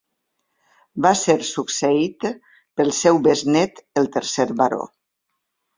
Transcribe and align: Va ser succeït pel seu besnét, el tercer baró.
Va 1.05 1.11
ser 1.19 1.35
succeït 1.49 2.27
pel 2.81 2.91
seu 3.03 3.23
besnét, 3.29 3.87
el 4.03 4.13
tercer 4.19 4.53
baró. 4.65 4.85